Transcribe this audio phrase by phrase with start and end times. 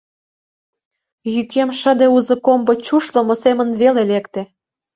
[1.33, 4.41] Йӱкем шыде узо комбо чушлымо семын веле лекте.